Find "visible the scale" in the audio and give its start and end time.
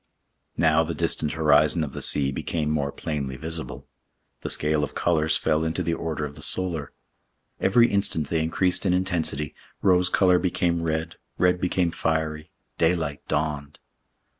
3.37-4.83